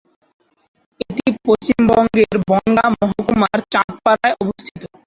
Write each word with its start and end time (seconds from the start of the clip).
এটি 1.01 1.25
পশ্চিমবঙ্গের 1.45 2.33
বনগাঁ 2.47 2.89
মহকুমার 2.95 3.57
চাঁদপাড়ায় 3.73 4.35
অবস্থিত। 4.41 4.81